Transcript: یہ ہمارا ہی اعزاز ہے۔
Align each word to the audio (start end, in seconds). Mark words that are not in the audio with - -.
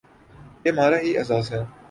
یہ 0.63 0.71
ہمارا 0.71 0.97
ہی 1.03 1.09
اعزاز 1.17 1.51
ہے۔ 1.51 1.61